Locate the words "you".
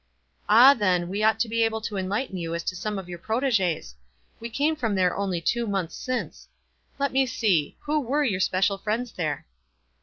2.35-2.55